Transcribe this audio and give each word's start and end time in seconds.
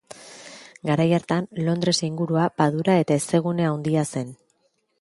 Garai 0.89 1.05
hartan 1.17 1.47
Londres 1.67 1.95
ingurua 2.09 2.47
padura 2.61 2.95
eta 3.05 3.21
hezegune 3.21 3.69
handia 3.75 4.05
zen. 4.15 4.37